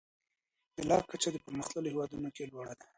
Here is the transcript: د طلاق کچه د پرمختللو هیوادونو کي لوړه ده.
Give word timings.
د 0.03 0.03
طلاق 0.77 1.03
کچه 1.11 1.29
د 1.31 1.37
پرمختللو 1.45 1.91
هیوادونو 1.93 2.29
کي 2.35 2.43
لوړه 2.51 2.73
ده. 2.79 2.85